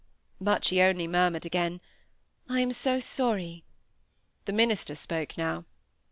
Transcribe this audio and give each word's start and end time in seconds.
but 0.39 0.65
she 0.65 0.81
only 0.81 1.05
murmured 1.07 1.45
again, 1.45 1.79
"I 2.49 2.59
am 2.61 2.71
so 2.71 2.97
sorry." 2.99 3.63
The 4.45 4.51
minister 4.53 4.95
spoke 4.95 5.37
now. 5.37 5.65